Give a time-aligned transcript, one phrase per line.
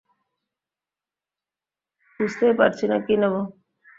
[2.19, 3.41] বুঝতেই পারছি না কি নেবো?